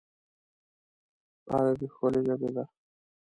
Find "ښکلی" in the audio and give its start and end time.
1.93-2.21